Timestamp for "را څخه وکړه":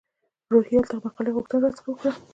1.63-2.11